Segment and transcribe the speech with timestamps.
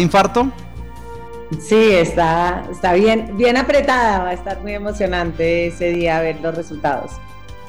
[0.00, 0.50] infarto?
[1.60, 6.52] Sí, está, está bien, bien apretada, va a estar muy emocionante ese día ver los
[6.52, 7.12] resultados.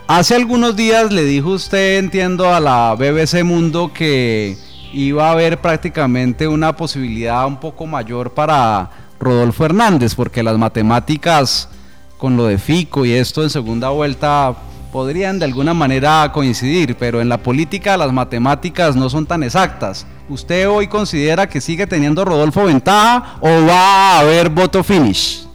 [0.07, 4.57] Hace algunos días le dijo usted, entiendo, a la BBC Mundo que
[4.91, 8.89] iba a haber prácticamente una posibilidad un poco mayor para
[9.19, 11.69] Rodolfo Hernández, porque las matemáticas
[12.17, 14.55] con lo de Fico y esto en segunda vuelta
[14.95, 20.07] podrían de alguna manera coincidir, pero en la política las matemáticas no son tan exactas.
[20.29, 25.45] ¿Usted hoy considera que sigue teniendo Rodolfo ventaja o va a haber voto finish?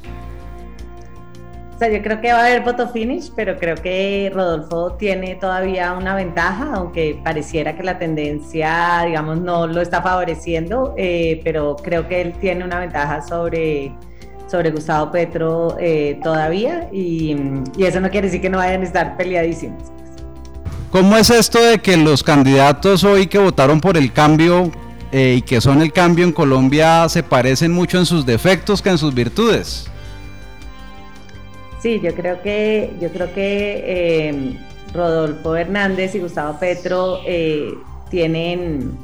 [1.74, 5.36] O sea, yo creo que va a haber voto finish, pero creo que Rodolfo tiene
[5.36, 11.76] todavía una ventaja, aunque pareciera que la tendencia, digamos, no lo está favoreciendo, eh, pero
[11.76, 13.94] creo que él tiene una ventaja sobre
[14.50, 17.36] sobre Gustavo Petro eh, todavía y,
[17.78, 19.82] eso no quiere decir que no vayan a estar peleadísimos.
[20.90, 24.72] ¿Cómo es esto de que los candidatos hoy que votaron por el cambio
[25.12, 28.90] eh, y que son el cambio en Colombia se parecen mucho en sus defectos que
[28.90, 29.88] en sus virtudes?
[31.80, 34.56] Sí, yo creo que, yo creo que eh,
[34.92, 37.20] Rodolfo Hernández y Gustavo Petro
[38.10, 38.98] tienen,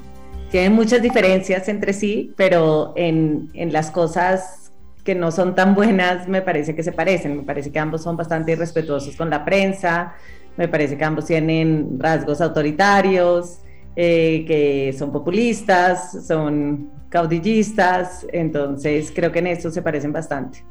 [0.51, 4.66] tienen muchas diferencias entre sí, pero en, en las cosas
[5.07, 7.37] que no son tan buenas, me parece que se parecen.
[7.37, 10.15] Me parece que ambos son bastante irrespetuosos con la prensa,
[10.57, 13.61] me parece que ambos tienen rasgos autoritarios,
[13.95, 20.65] eh, que son populistas, son caudillistas, entonces creo que en eso se parecen bastante.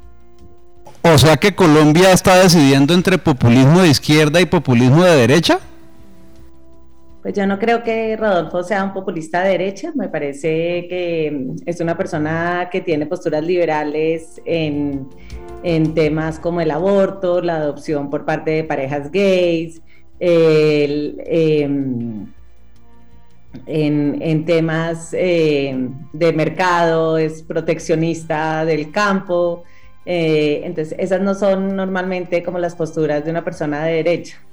[1.02, 5.60] O sea que Colombia está decidiendo entre populismo de izquierda y populismo de derecha.
[7.26, 11.80] Pues yo no creo que Rodolfo sea un populista de derecha, me parece que es
[11.80, 15.08] una persona que tiene posturas liberales en,
[15.92, 19.82] temas como el aborto, la adopción por parte de parejas gays,
[20.20, 21.16] em,
[23.66, 29.64] en, temas em, de mercado, es proteccionista del campo.
[30.04, 34.45] Eh, entonces, esas no son normalmente como las posturas de una persona de derecha.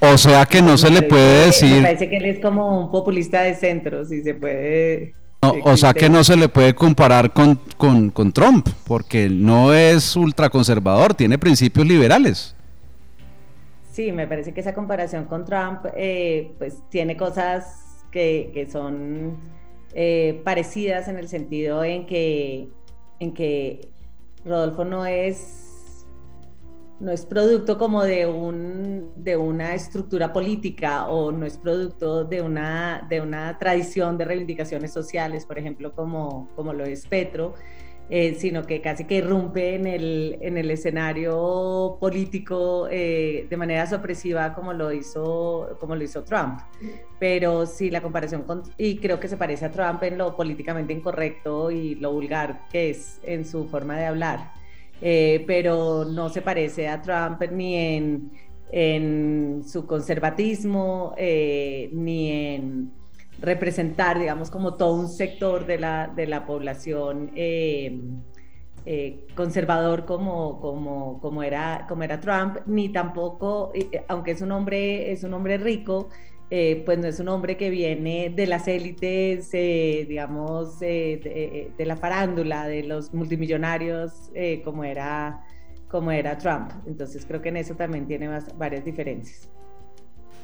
[0.00, 1.76] O sea que no se le puede decir.
[1.76, 5.14] Me parece que él es como un populista de centro, si se puede.
[5.40, 11.14] o sea que no se le puede comparar con, con, Trump, porque no es ultraconservador,
[11.14, 12.54] tiene principios liberales.
[13.90, 19.38] Sí, me parece que esa comparación con Trump, eh, pues tiene cosas que, que son
[19.94, 22.68] eh, parecidas en el sentido en que,
[23.18, 23.88] en que
[24.44, 25.65] Rodolfo no es
[26.98, 32.40] no es producto como de, un, de una estructura política o no es producto de
[32.40, 37.54] una, de una tradición de reivindicaciones sociales, por ejemplo, como, como lo es Petro,
[38.08, 43.84] eh, sino que casi que irrumpe en el, en el escenario político eh, de manera
[43.86, 46.60] sorpresiva como lo, hizo, como lo hizo Trump.
[47.18, 50.92] Pero sí, la comparación con, y creo que se parece a Trump en lo políticamente
[50.92, 54.52] incorrecto y lo vulgar que es en su forma de hablar.
[55.00, 58.30] Eh, pero no se parece a Trump ni en,
[58.72, 62.92] en su conservatismo, eh, ni en
[63.40, 68.00] representar, digamos, como todo un sector de la, de la población eh,
[69.34, 73.72] conservador como, como, como, era, como era Trump, ni tampoco,
[74.08, 76.08] aunque es un hombre, es un hombre rico,
[76.48, 81.96] eh, pues no es un hombre que viene de las élites, eh, digamos, de, la
[81.96, 85.44] farándula, de los multimillonarios, eh, como, era,
[85.88, 86.70] como era Trump.
[86.86, 89.48] Entonces creo que en eso también tiene varias diferencias.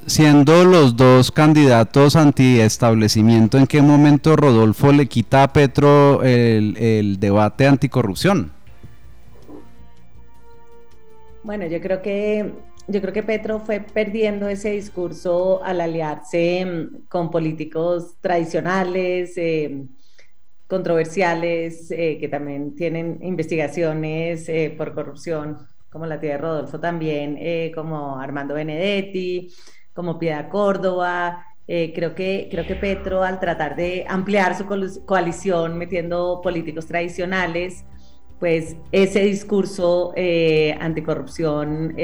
[0.04, 7.20] Siendo los dos candidatos anti-establecimiento, ¿en qué momento Rodolfo le quita a Petro el, el
[7.20, 8.50] debate anticorrupción?
[11.44, 12.52] Bueno, yo creo que
[12.88, 19.86] yo creo que Petro fue perdiendo ese discurso al aliarse mm, con políticos tradicionales, eh,
[20.66, 25.58] controversiales, eh, que también tienen investigaciones eh, por corrupción,
[25.90, 27.38] como la tía de Rodolfo también,
[27.74, 29.52] como Armando Benedetti,
[29.92, 31.44] como Piedad Córdoba.
[31.66, 34.64] creo, que, creo que Petro, al tratar de ampliar su
[35.04, 37.84] coalición metiendo políticos tradicionales,
[38.40, 40.14] pues ese discurso
[40.80, 41.94] anticorrupción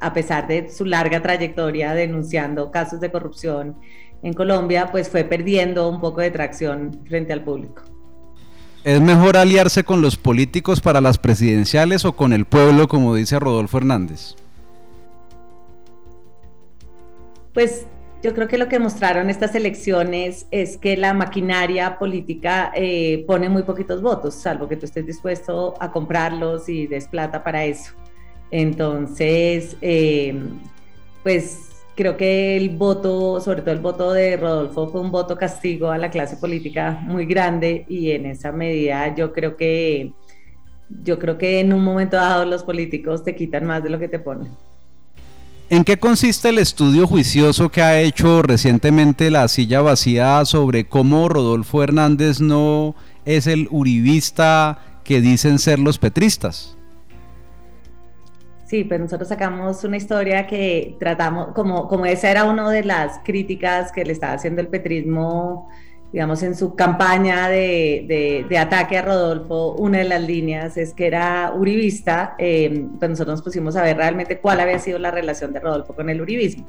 [0.00, 3.76] a pesar de su larga trayectoria denunciando casos de corrupción
[4.22, 7.82] en Colombia, pues fue perdiendo un poco de tracción frente al público.
[8.84, 13.38] ¿Es mejor aliarse con los políticos para las presidenciales o con el pueblo, como dice
[13.38, 14.34] Rodolfo Hernández?
[17.52, 17.86] Pues
[18.22, 23.48] yo creo que lo que mostraron estas elecciones es que la maquinaria política eh, pone
[23.48, 27.92] muy poquitos votos, salvo que tú estés dispuesto a comprarlos y des plata para eso.
[28.50, 30.40] Entonces, eh,
[31.22, 35.90] pues creo que el voto, sobre todo el voto de Rodolfo, fue un voto castigo
[35.90, 40.12] a la clase política muy grande y en esa medida yo creo que
[41.02, 44.08] yo creo que en un momento dado los políticos te quitan más de lo que
[44.08, 44.48] te ponen.
[45.70, 51.28] ¿En qué consiste el estudio juicioso que ha hecho recientemente la silla vacía sobre cómo
[51.28, 52.94] Rodolfo Hernández no
[53.26, 56.77] es el uribista que dicen ser los petristas?
[58.68, 63.18] Sí, pues nosotros sacamos una historia que tratamos, como, como esa era una de las
[63.24, 65.70] críticas que le estaba haciendo el petrismo
[66.12, 71.06] digamos, en su campaña de, de, ataque a Rodolfo, una de las líneas es que
[71.06, 75.52] era uribista, eh, pues nosotros nos pusimos a ver realmente cuál había sido la relación
[75.52, 76.66] de Rodolfo con el uribismo.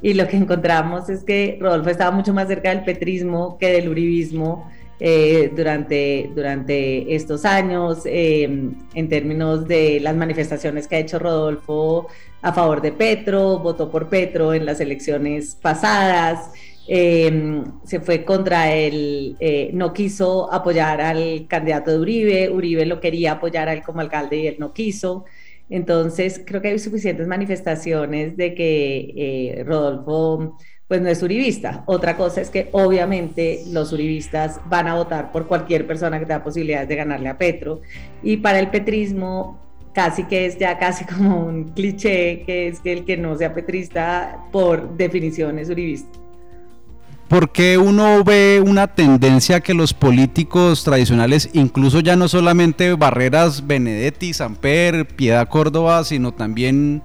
[0.00, 3.88] Y lo que encontramos es que Rodolfo estaba mucho más cerca del petrismo que del
[3.88, 4.68] uribismo
[5.04, 12.06] eh, durante, durante estos años, eh, en términos de las manifestaciones que ha hecho Rodolfo
[12.40, 16.52] a favor de Petro, votó por Petro en las elecciones pasadas.
[16.86, 23.00] Em, se fue contra él, eh, no quiso apoyar al candidato de Uribe, Uribe lo
[23.00, 25.24] quería apoyar a él como alcalde y él no quiso.
[25.68, 30.58] Entonces, creo que hay suficientes manifestaciones de que eh, Rodolfo
[30.92, 31.84] pues no es uribista.
[31.86, 36.44] Otra cosa es que obviamente los uribistas van a votar por cualquier persona que tenga
[36.44, 37.80] posibilidades de ganarle a Petro.
[38.22, 39.58] Y para el petrismo
[39.94, 43.54] casi que es ya casi como un cliché, que es que el que no sea
[43.54, 46.10] petrista por definición es uribista.
[47.26, 53.66] ¿Por qué uno ve una tendencia que los políticos tradicionales, incluso ya no solamente Barreras,
[53.66, 57.02] Benedetti, Samper, Piedad Córdoba, sino también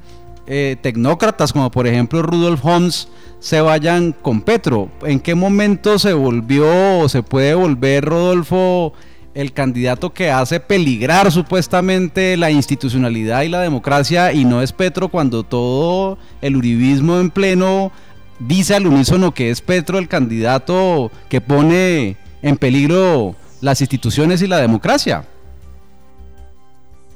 [0.48, 3.08] eh, tecnócratas como por ejemplo Rudolf Holmes,
[3.40, 4.90] se vayan con Petro?
[5.04, 8.94] ¿En qué momento se volvió o se puede volver Rodolfo
[9.38, 15.10] el candidato que hace peligrar supuestamente la institucionalidad y la democracia y no es Petro
[15.10, 17.92] cuando todo el uribismo en pleno
[18.40, 24.48] dice al unísono que es Petro el candidato que pone en peligro las instituciones y
[24.48, 25.24] la democracia.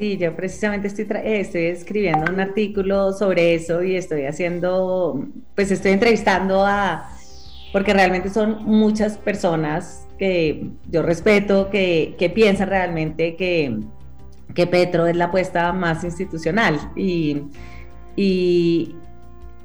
[0.02, 5.92] Sí, yo precisamente estoy, estoy escribiendo un artículo sobre eso y estoy haciendo, pues estoy
[5.92, 7.08] entrevistando a,
[7.72, 13.78] porque realmente son muchas personas que yo respeto, que, que piensan realmente que,
[14.56, 17.44] que Petro es la apuesta más institucional y,
[18.16, 18.96] y,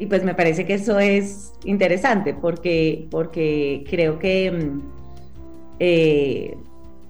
[0.07, 4.81] pues me parece que eso es interesante porque, porque creo que, mm,
[5.79, 6.59] eh,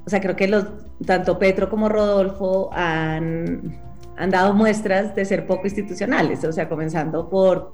[0.07, 3.81] o sea, creo que los, tanto Petro como Rodolfo han,
[4.17, 7.73] han dado muestras de ser poco institucionales, o sea, comenzando por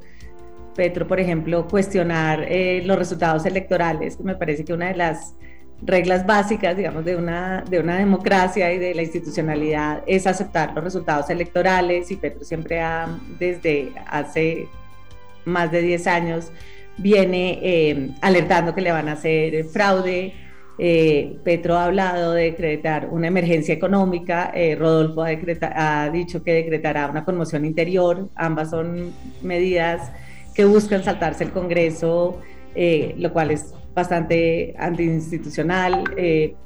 [0.74, 5.34] Petro, por ejemplo, cuestionar eh, los resultados electorales, que me parece que una de las
[5.82, 10.84] reglas básicas, digamos, de una, de una democracia y de la institucionalidad es aceptar los
[10.84, 13.08] resultados electorales y Petro siempre ha,
[13.38, 14.68] desde hace
[15.44, 16.52] más de 10 años,
[16.98, 20.34] viene eh, alertando que le van a hacer fraude.
[20.78, 27.08] Eh, Petro ha hablado de decretar una emergencia económica, eh, Rodolfo ha, dicho que decretará
[27.08, 30.12] una conmoción interior, ambas son medidas
[30.54, 32.40] que buscan saltarse el Congreso,
[32.74, 36.04] lo cual es bastante antiinstitucional.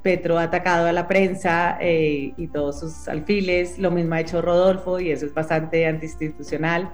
[0.03, 4.99] Petro ha atacado a la prensa y todos sus alfiles, lo mismo ha hecho Rodolfo
[4.99, 6.93] y eso es bastante antiinstitucional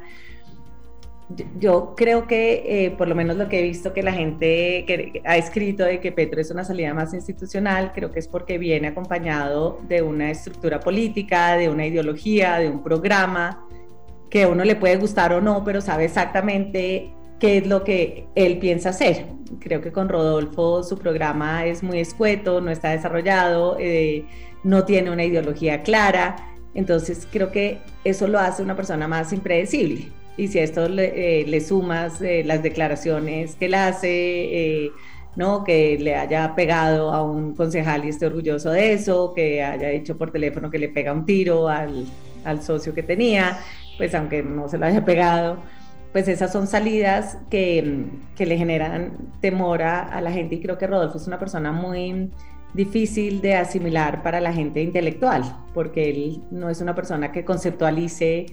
[1.58, 5.22] yo creo que, eh, por lo menos lo que he visto que la gente que
[5.24, 8.88] ha escrito de que Petro es una salida más institucional, creo que es porque viene
[8.88, 13.66] acompañado de una estructura política, de una ideología, de un programa
[14.30, 18.26] que a uno le puede gustar o no, pero sabe exactamente qué es lo que
[18.34, 19.26] él piensa hacer.
[19.60, 24.24] Creo que con Rodolfo su programa es muy escueto, no está desarrollado, eh,
[24.64, 26.36] no tiene una ideología clara,
[26.74, 31.42] entonces creo que eso lo hace una persona más impredecible y si a esto le,
[31.42, 34.08] eh, sumas eh, las declaraciones que él hace,
[34.84, 34.90] eh,
[35.36, 35.64] ¿no?
[35.64, 40.16] que le haya pegado a un concejal y esté orgulloso de eso, que haya dicho
[40.16, 42.06] por teléfono que le pega un tiro al,
[42.44, 43.58] al socio que tenía,
[43.98, 45.58] pues aunque no se lo haya pegado,
[46.12, 48.04] pues esas son salidas que,
[48.36, 51.72] que le generan temor a, a, la gente y creo que Rodolfo es una persona
[51.72, 52.30] muy
[52.74, 55.42] difícil de asimilar para la gente intelectual,
[55.74, 58.46] porque él no es una persona que conceptualice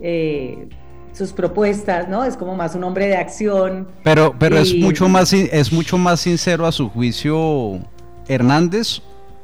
[0.00, 0.68] eh,
[1.16, 2.24] sus propuestas, ¿no?
[2.24, 3.88] Es como más un hombre de acción.
[4.04, 7.80] Pero, pero es mucho más es mucho más sincero a su juicio
[8.28, 9.00] Hernández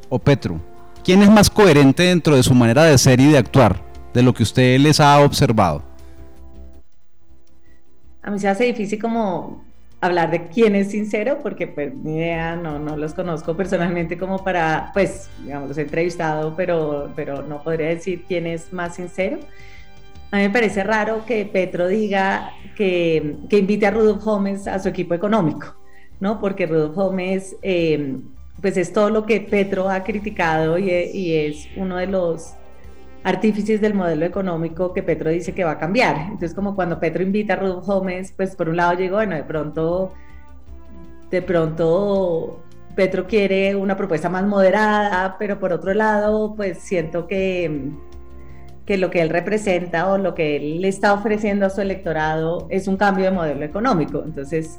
[0.08, 0.60] o Petro.
[1.02, 3.80] ¿Quién es más coherente dentro de su manera de ser y de actuar,
[4.12, 5.82] de lo que usted les ha observado?
[8.22, 9.64] A mí se hace difícil como
[10.00, 14.44] hablar de quién es sincero, porque pues ni idea, no, no los conozco personalmente como
[14.44, 19.38] para, pues, digamos, los he entrevistado, pero, pero no podría decir quién es más sincero
[20.32, 24.78] a mí me parece raro que Petro diga que, que invite a Rudolf Gómez a
[24.78, 25.76] su equipo económico,
[26.20, 26.40] ¿no?
[26.40, 28.16] Porque Rudolf Gómez, eh,
[28.62, 32.54] pues es todo lo que Petro ha criticado y, y es uno de los
[33.24, 36.16] artífices del modelo económico que Petro dice que va a cambiar.
[36.16, 39.44] Entonces, como cuando Petro invita a Rudolf Gómez, pues por un lado llegó, bueno, de
[39.44, 40.14] pronto,
[41.30, 42.62] de pronto
[42.96, 47.90] Petro quiere una propuesta más moderada, pero por otro lado, pues siento que,
[48.86, 52.66] que lo que él representa o lo que él le está ofreciendo a su electorado
[52.70, 54.22] es un cambio de modelo económico.
[54.24, 54.78] Entonces,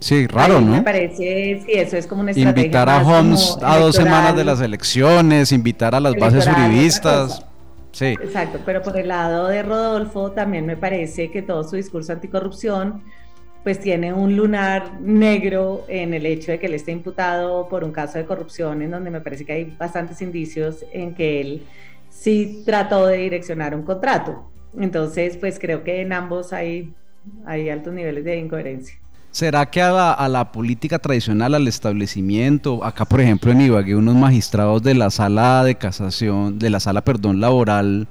[0.00, 0.72] Sí, raro, ¿no?
[0.72, 2.64] Me parece, sí, eso es como una estrategia.
[2.64, 7.44] Invitar a Holmes a dos semanas de las elecciones, invitar a las bases uribistas.
[7.92, 8.06] Sí.
[8.06, 13.02] Exacto, pero por el lado de Rodolfo también me parece que todo su discurso anticorrupción
[13.62, 17.92] pues tiene un lunar negro en el hecho de que él esté imputado por un
[17.92, 21.62] caso de corrupción en donde me parece que hay bastantes indicios en que él
[22.10, 24.50] sí trató de direccionar un contrato.
[24.78, 26.94] Entonces, pues creo que en ambos hay,
[27.46, 28.96] hay altos niveles de incoherencia.
[29.30, 34.82] ¿Será que a la, política tradicional, al establecimiento, acá por ejemplo en Ibagué, unos magistrados
[34.82, 38.08] de la sala de casación, de la sala, perdón, laboral,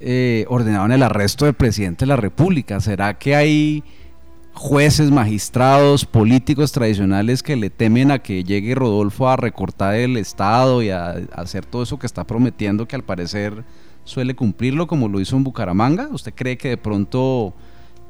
[0.00, 2.80] eh, ordenaban el arresto del presidente de la República?
[2.80, 3.84] ¿Será que hay
[4.56, 10.82] jueces, magistrados, políticos tradicionales que le temen a que llegue Rodolfo a recortar el Estado
[10.82, 13.64] y a, hacer todo eso que está prometiendo, que al parecer
[14.04, 16.08] suele cumplirlo como lo hizo en Bucaramanga?
[16.10, 17.52] ¿Usted cree que de pronto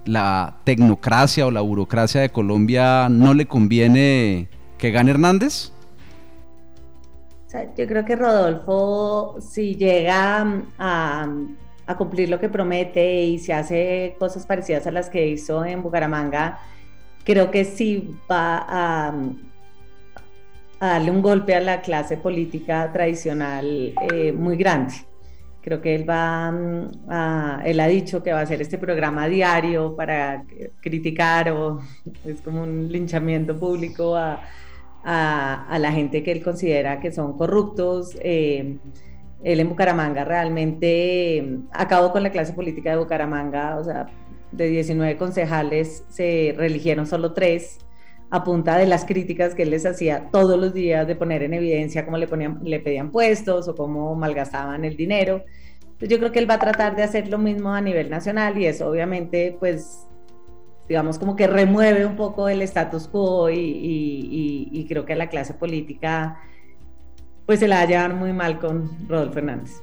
[0.04, 4.48] la tecnocracia o la burocracia de Colombia no le conviene
[4.78, 5.72] que gane Hernández?
[7.76, 11.28] yo creo que Rodolfo, si llega a,
[11.94, 16.58] cumplir lo que promete y se hace cosas parecidas a las que hizo en Bucaramanga,
[17.24, 19.14] creo que sí va a,
[20.80, 24.94] darle un golpe a la clase política tradicional eh, muy grande.
[25.62, 29.26] Creo que él va mm, a, él ha dicho que va a hacer este programa
[29.28, 30.44] diario para
[30.80, 31.80] criticar o
[32.24, 34.40] es como un linchamiento público a,
[35.04, 38.16] a, la gente que él considera que son corruptos.
[38.20, 38.76] Eh,
[39.42, 44.06] él en Bucaramanga realmente mm, acabó con la clase política de Bucaramanga, o sea,
[44.52, 47.78] de 19 concejales se reeligieron solo tres
[48.30, 51.54] a punta de las críticas que él les hacía todos los días de poner en
[51.54, 55.44] evidencia cómo le, ponían, le pedían puestos o cómo malgastaban el dinero.
[55.82, 58.58] Entonces yo creo que él va a tratar de hacer lo mismo a nivel nacional
[58.58, 60.06] y eso obviamente pues
[60.88, 65.54] digamos como que remueve un poco el status quo y, y creo que la clase
[65.54, 66.38] política
[67.46, 69.80] pues se la va a llevar muy mal con Rodolfo Fernández.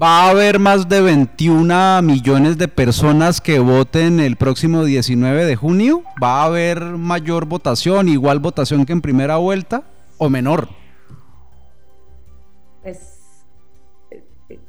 [0.00, 5.56] Va a haber más de 21 millones de personas que voten el próximo 19 de
[5.56, 6.02] junio.
[6.22, 9.82] ¿Va a haber mayor votación, igual votación que en primera vuelta
[10.18, 10.68] o menor?
[12.82, 13.18] Pues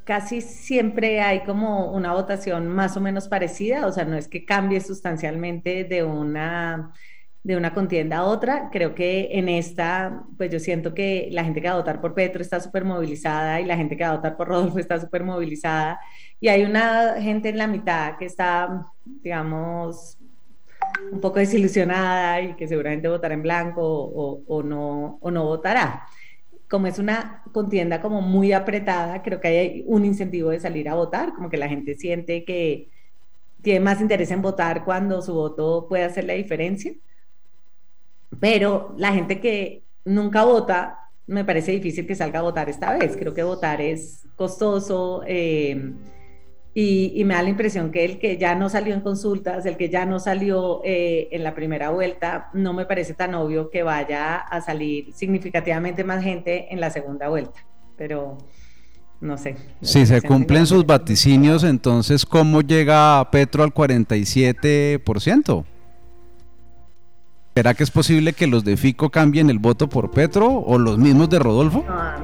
[0.03, 4.45] casi siempre hay como una votación más o menos parecida, o sea, no es que
[4.45, 6.93] cambie sustancialmente de una
[7.49, 8.69] de una contienda a otra.
[8.71, 12.13] Creo que en esta, pues yo siento que la gente que va a votar por
[12.13, 15.23] Petro está súper movilizada y la gente que va a votar por Rodolfo está súper
[15.23, 15.99] movilizada.
[16.39, 20.19] Y hay una gente en la mitad que está, digamos,
[21.11, 26.05] un poco desilusionada y que seguramente votará en blanco o, o no, o no votará.
[26.69, 30.93] Como es una contienda como muy apretada, creo que hay un incentivo de salir a
[30.93, 32.89] votar, como que la gente siente que
[33.63, 36.93] tiene más interés en votar cuando su voto puede hacer la diferencia.
[38.39, 43.15] Pero la gente que nunca vota, me parece difícil que salga a votar esta vez.
[43.17, 45.93] Creo que votar es costoso eh,
[46.73, 49.89] y, me da la impresión que el que ya no salió en consultas, el que
[49.89, 54.37] ya no salió eh, en la primera vuelta, no me parece tan obvio que vaya
[54.37, 57.65] a salir significativamente más gente en la segunda vuelta.
[57.97, 58.37] Pero
[59.19, 59.57] no sé.
[59.81, 65.65] Si se cumplen sus vaticinios, entonces, ¿cómo llega Petro al 47%?
[67.55, 70.97] ¿Será que es posible que los de Fico cambien el voto por Petro o los
[70.97, 71.83] mismos de Rodolfo?
[71.89, 72.19] a,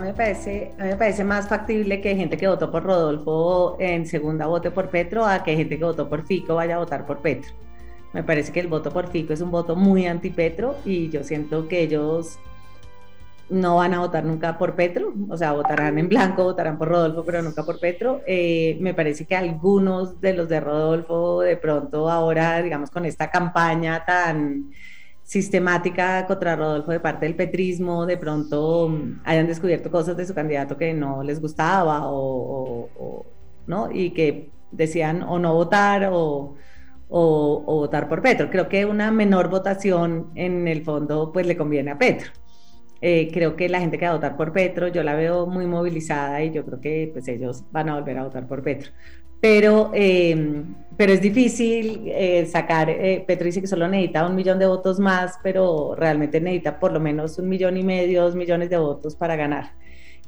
[0.00, 3.76] mí me parece, a mí me parece más factible que gente que votó por Rodolfo
[3.78, 7.04] en segunda vote por Petro a que gente que votó por Fico vaya a votar
[7.06, 7.52] por Petro.
[8.14, 11.68] Me parece que el voto por Fico es un voto muy anti-Petro y yo siento
[11.68, 12.38] que ellos
[13.50, 17.24] no van a votar nunca por Petro, o sea, votarán en blanco, votarán por Rodolfo,
[17.24, 18.22] pero nunca por Petro.
[18.26, 23.30] Eh, me parece que algunos de los de Rodolfo, de pronto ahora, digamos, con esta
[23.30, 24.70] campaña tan
[25.22, 30.34] sistemática contra Rodolfo de parte del petrismo, de pronto mm, hayan descubierto cosas de su
[30.34, 33.26] candidato que no les gustaba o,
[33.66, 33.90] ¿no?
[33.92, 36.56] y que decían o no votar o,
[37.08, 38.50] o votar por Petro.
[38.50, 42.30] Creo que una menor votación en el fondo pues le conviene a Petro.
[43.06, 45.66] Eh, creo que la gente que va a votar por Petro, yo la veo muy
[45.66, 48.92] movilizada y yo creo que pues ellos van a volver a votar por Petro.
[49.42, 54.58] pero, em, pero es difícil eh, sacar, eh, Petro dice que solo necesita un millón
[54.58, 58.70] de votos más, pero realmente necesita por lo menos un millón y medio, dos millones
[58.70, 59.72] de votos para ganar.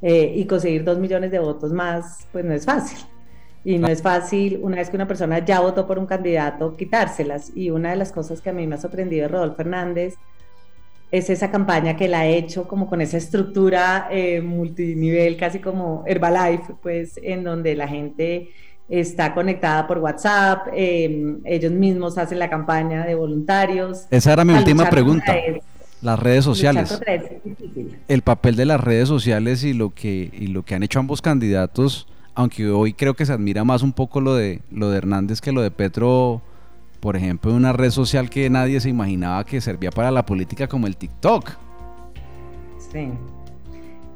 [0.02, 2.98] Eh, y conseguir dos millones de votos más, pues no es fácil.
[3.64, 7.52] Y no es fácil, una vez que una persona ya votó por un candidato, quitárselas.
[7.56, 10.14] Y una de las cosas que a mí me ha sorprendido de Rodolfo Fernández
[11.10, 16.04] es esa campaña que la ha hecho como con esa estructura eh, multinivel, casi como
[16.06, 18.50] Herbalife, pues en donde la gente
[18.88, 24.06] está conectada por WhatsApp, em, ellos mismos hacen la campaña de voluntarios.
[24.10, 25.34] Esa era mi última pregunta.
[26.02, 27.00] Las redes sociales.
[28.06, 31.22] El papel de las redes sociales y lo que y lo que han hecho ambos
[31.22, 35.40] candidatos, aunque hoy creo que se admira más un poco lo de lo de Hernández
[35.40, 36.42] que lo de Petro,
[37.06, 40.88] por ejemplo, una red social que nadie se imaginaba que servía para la política como
[40.88, 41.52] el TikTok.
[42.90, 43.12] Sí.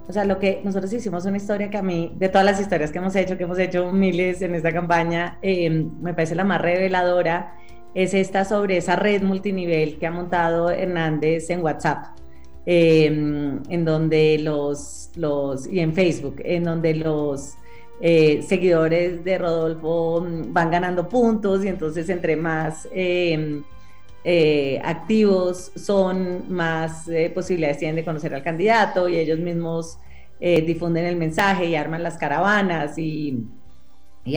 [0.08, 2.90] O sea, lo que nosotros hicimos una historia que a mí, de todas las historias
[2.90, 6.60] que hemos hecho, que hemos hecho miles en esta campaña, eh, me parece la más
[6.60, 7.54] reveladora
[7.94, 12.18] es esta sobre esa red multinivel que ha montado Hernández en WhatsApp,
[12.66, 17.54] em, en donde los, los, y en Facebook, en donde los
[18.00, 23.62] eh, seguidores de Rodolfo van ganando puntos y entonces entre más em,
[24.24, 29.98] eh, activos son, más eh, posibilidades tienen de conocer al candidato y ellos mismos
[30.40, 33.44] difunden el mensaje y arman las caravanas y,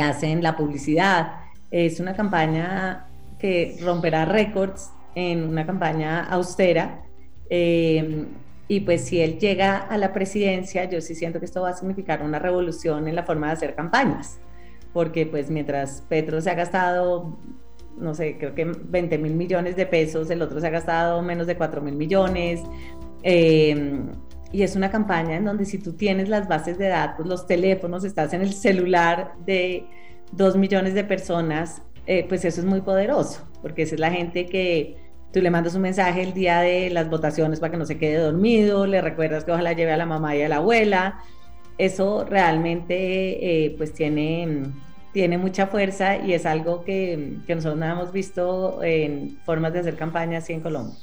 [0.02, 1.36] hacen la publicidad.
[1.72, 3.06] Es una campaña
[3.40, 7.04] que romperá récords en una campaña austera.
[7.50, 8.26] Eh,
[8.68, 11.74] y pues si él llega a la presidencia, yo sí siento que esto va a
[11.74, 14.40] significar una revolución en la forma de hacer campañas,
[14.94, 17.38] porque pues mientras Petro se ha gastado,
[17.98, 21.48] no sé, creo que 20 mil millones de pesos, el otro se ha gastado menos
[21.48, 22.62] de 4 mil millones.
[23.24, 24.02] Eh,
[24.54, 28.04] y es una campaña en donde si tú tienes las bases de datos, los teléfonos,
[28.04, 29.88] estás en el celular de
[30.32, 34.46] 2 millones de personas, eh, pues eso es muy poderoso, porque esa es la gente
[34.46, 35.03] que
[35.34, 38.18] tú le mandas un mensaje el día de las votaciones para que no se quede
[38.18, 41.20] dormido, le recuerdas que ojalá lleve a la mamá y a la abuela.
[41.80, 44.68] Eso realmente eh, pues tiene,
[45.12, 49.80] tiene mucha fuerza y es algo que, que nosotros no hemos visto en formas de
[49.80, 50.96] hacer campaña así en Colombia.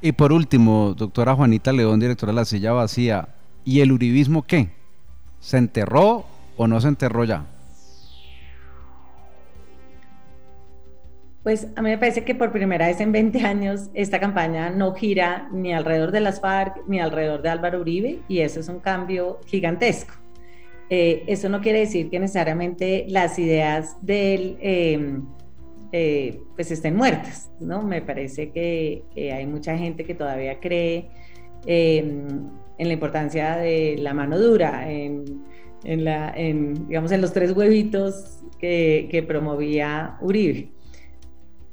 [0.00, 3.28] Y por último, doctora Juanita León, directora de La Silla Vacía,
[3.62, 4.70] ¿y el uribismo qué?
[5.38, 6.24] ¿Se enterró
[6.56, 7.44] o no se enterró ya?
[11.48, 14.92] Pues a mí me parece que por primera vez en 20 años esta campaña no
[14.92, 18.80] gira ni alrededor de las FARC ni alrededor de Álvaro Uribe y eso es un
[18.80, 20.12] cambio gigantesco.
[20.90, 25.24] Eh, eso no quiere decir que necesariamente las ideas de él em,
[25.92, 27.82] eh, pues estén muertas, ¿no?
[27.82, 31.08] Me parece que, hay mucha gente que todavía cree
[31.64, 32.26] em,
[32.76, 35.24] en la importancia de la mano dura, en,
[35.82, 40.76] la, digamos, en los tres huevitos que promovía Uribe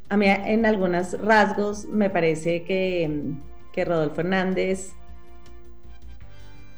[0.09, 3.09] a mí en algunos rasgos me parece que,
[3.73, 4.93] que Rodolfo Hernández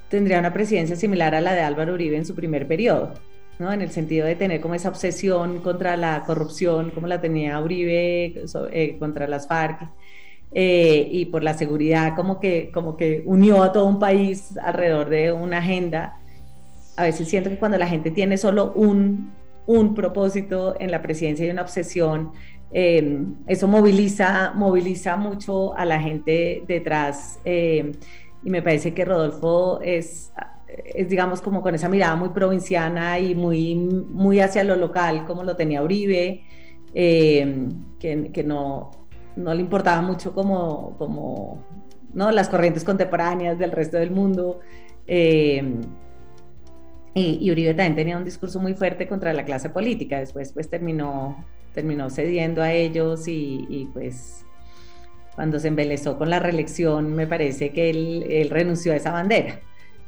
[0.09, 3.13] tendría una presidencia similar a la de Álvaro Uribe en su primer periodo,
[3.59, 3.73] ¿no?
[3.73, 8.43] en el sentido de tener como esa obsesión contra la corrupción, como la tenía Uribe
[8.71, 9.89] eh, contra las FARC,
[10.53, 15.09] eh, y por la seguridad, como que, como que unió a todo un país alrededor
[15.09, 16.19] de una agenda.
[16.95, 19.33] A veces siento que cuando la gente tiene solo un,
[19.65, 22.31] un propósito en la presidencia y una obsesión,
[22.71, 27.39] eh, eso moviliza, moviliza mucho a la gente detrás.
[27.45, 27.93] Eh,
[28.43, 30.31] y me parece que Rodolfo es,
[30.93, 35.43] es, digamos, como con esa mirada muy provinciana y muy, muy hacia lo local, como
[35.43, 36.43] lo tenía Uribe,
[36.93, 37.67] eh,
[37.99, 38.91] que, que, no,
[39.35, 41.63] no le importaba mucho como, como
[42.13, 42.31] ¿no?
[42.31, 44.59] las corrientes contemporáneas del resto del mundo.
[45.07, 45.61] y,
[47.15, 50.19] y, Uribe también tenía un discurso muy fuerte contra la clase política.
[50.19, 51.37] Después, pues terminó
[51.77, 54.43] terminó cediendo a ellos y, pues
[55.35, 59.59] cuando se embelezó con la reelección me parece que él, renunció a esa bandera.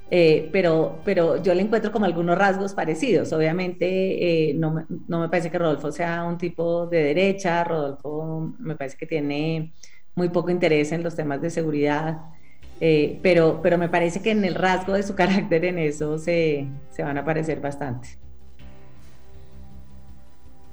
[0.09, 3.31] Eh, pero, pero yo le encuentro como algunos rasgos parecidos.
[3.33, 4.71] Obviamente eh, no,
[5.07, 9.71] me parece que Rodolfo sea un tipo de derecha, Rodolfo me parece que tiene
[10.15, 12.17] muy poco interés en los temas de seguridad,
[12.81, 16.67] eh, pero, pero me parece que en el rasgo de su carácter en eso se,
[16.89, 18.28] se van a parecer bastante.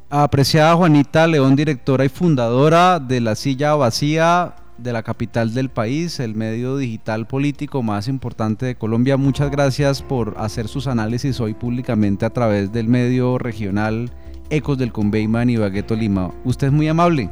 [0.09, 6.21] Apreciada Juanita León, directora y fundadora de La Silla Vacía de la capital del país,
[6.21, 9.17] el medio digital político más importante de Colombia.
[9.17, 14.13] Muchas gracias por hacer sus análisis hoy públicamente a través del medio regional
[14.49, 16.31] Ecos del Conveyman y Bagueto Lima.
[16.45, 17.29] Usted es muy amable.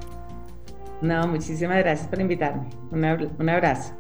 [1.01, 2.71] No, muchísimas gracias por invitarme.
[2.91, 3.95] un abrazo.